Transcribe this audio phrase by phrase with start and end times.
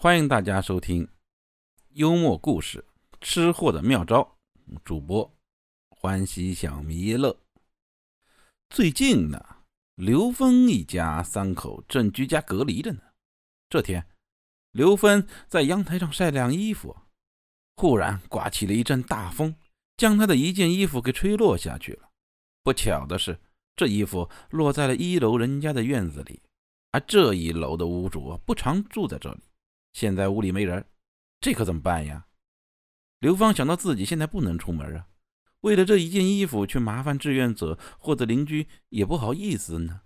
[0.00, 1.08] 欢迎大家收听
[1.94, 2.84] 幽默故事
[3.20, 4.38] 《吃货的妙招》，
[4.84, 5.28] 主播
[5.88, 7.36] 欢喜小弥勒。
[8.70, 9.44] 最近呢，
[9.96, 13.00] 刘峰一家三口正居家隔离着呢。
[13.68, 14.06] 这天，
[14.70, 16.96] 刘芬在阳台上晒晾衣服，
[17.74, 19.52] 忽然刮起了一阵大风，
[19.96, 22.08] 将他的一件衣服给吹落下去了。
[22.62, 23.36] 不巧的是，
[23.74, 26.40] 这衣服落在了一楼人家的院子里，
[26.92, 29.40] 而这一楼的屋主不常住在这里。
[29.98, 30.86] 现在屋里没人，
[31.40, 32.28] 这可怎么办呀？
[33.18, 35.08] 刘芳想到自己现在不能出门啊，
[35.62, 40.02] 为了这一件衣服去麻烦志愿者或者邻居也不好意思呢，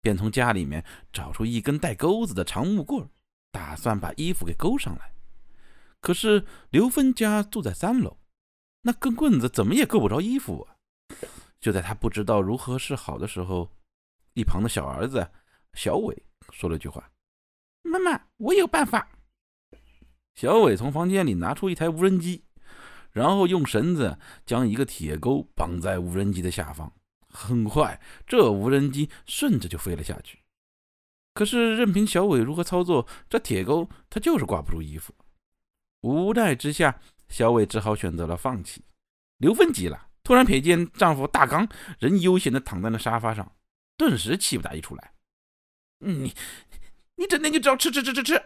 [0.00, 3.10] 便从家里面找出一根带钩子的长木棍，
[3.50, 5.12] 打算把衣服给勾上来。
[6.00, 8.18] 可是刘芬家住在三楼，
[8.82, 10.78] 那根棍子怎么也够不着衣服啊！
[11.58, 13.72] 就在他不知道如何是好的时候，
[14.34, 15.28] 一旁的小儿子
[15.74, 16.16] 小伟
[16.52, 17.10] 说了句话
[17.82, 19.08] ：“妈妈，我有办法。”
[20.36, 22.44] 小伟从房间里拿出一台无人机，
[23.10, 26.92] 然后用绳子将一个铁钩绑在无人机的下方。
[27.26, 30.40] 很快，这无人机顺着就飞了下去。
[31.32, 35.14] 可是，任凭小伟如何操作，这铁钩它就是挂不住衣服。
[36.02, 38.84] 无奈之下，小伟只好选择了放弃。
[39.38, 41.66] 刘芬急了，突然瞥见丈夫大刚
[41.98, 43.56] 仍悠闲地躺在那沙发上，
[43.96, 45.12] 顿时气不打一处来
[46.00, 46.34] ：“你，
[47.16, 48.42] 你整天就知道吃吃吃吃吃！”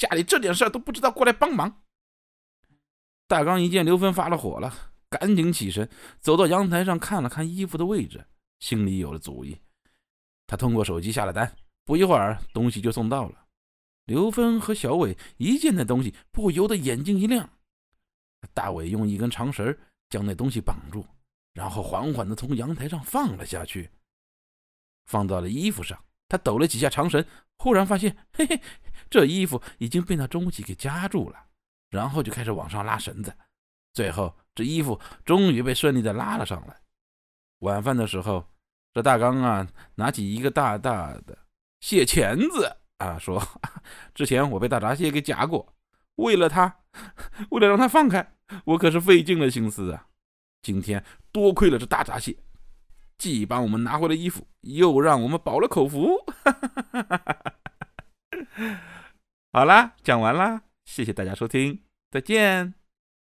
[0.00, 1.82] 家里这点事儿都不知道过来帮忙。
[3.28, 4.74] 大刚一见刘芬发了火了，
[5.10, 5.86] 赶紧起身
[6.20, 8.24] 走到阳台上看了看衣服的位置，
[8.60, 9.60] 心里有了主意。
[10.46, 13.44] 他通过手机下了单，不一会儿东西就送到了。
[14.06, 17.50] 刘芬和小伟一见那东西，不由得眼睛一亮。
[18.54, 19.76] 大伟用一根长绳
[20.08, 21.04] 将那东西绑住，
[21.52, 23.90] 然后缓缓地从阳台上放了下去，
[25.04, 26.02] 放到了衣服上。
[26.26, 27.22] 他抖了几下长绳，
[27.58, 28.62] 忽然发现，嘿嘿。
[29.10, 31.36] 这衣服已经被那东西给夹住了，
[31.90, 33.36] 然后就开始往上拉绳子，
[33.92, 36.80] 最后这衣服终于被顺利的拉了上来。
[37.58, 38.46] 晚饭的时候，
[38.94, 41.36] 这大刚啊拿起一个大大的
[41.80, 43.42] 蟹钳子啊，说
[44.14, 45.74] ：“之前我被大闸蟹给夹过，
[46.14, 46.78] 为了他，
[47.50, 50.06] 为了让他放开，我可是费尽了心思啊。
[50.62, 52.36] 今天多亏了这大闸蟹，
[53.18, 56.16] 既帮我们拿回了衣服，又让我们饱了口福。
[59.52, 62.79] ”好啦，讲完啦，谢谢大家收听，再见。